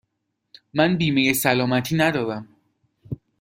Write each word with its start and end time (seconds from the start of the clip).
من 0.73 0.97
بیمه 0.97 1.33
سلامتی 1.33 1.95
ندارم. 1.95 2.47